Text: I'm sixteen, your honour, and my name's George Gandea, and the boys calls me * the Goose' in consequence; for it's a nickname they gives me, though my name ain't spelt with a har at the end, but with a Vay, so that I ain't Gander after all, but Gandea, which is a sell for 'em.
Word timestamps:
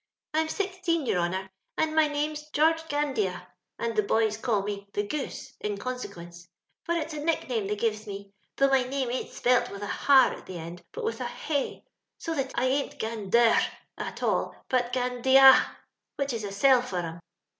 I'm 0.33 0.47
sixteen, 0.49 1.05
your 1.05 1.19
honour, 1.19 1.51
and 1.77 1.93
my 1.95 2.07
name's 2.07 2.49
George 2.49 2.81
Gandea, 2.89 3.45
and 3.77 3.95
the 3.95 4.01
boys 4.01 4.35
calls 4.35 4.65
me 4.65 4.87
* 4.89 4.93
the 4.95 5.03
Goose' 5.05 5.53
in 5.61 5.77
consequence; 5.77 6.47
for 6.83 6.95
it's 6.95 7.13
a 7.13 7.19
nickname 7.23 7.67
they 7.67 7.75
gives 7.75 8.07
me, 8.07 8.33
though 8.55 8.69
my 8.69 8.81
name 8.81 9.11
ain't 9.11 9.29
spelt 9.29 9.69
with 9.69 9.83
a 9.83 9.85
har 9.85 10.33
at 10.33 10.47
the 10.47 10.57
end, 10.57 10.83
but 10.91 11.03
with 11.03 11.21
a 11.21 11.29
Vay, 11.47 11.83
so 12.17 12.33
that 12.33 12.51
I 12.55 12.65
ain't 12.65 12.97
Gander 12.97 13.55
after 13.95 14.25
all, 14.25 14.55
but 14.69 14.91
Gandea, 14.91 15.75
which 16.15 16.33
is 16.33 16.45
a 16.45 16.51
sell 16.51 16.81
for 16.81 16.97
'em. 16.97 17.19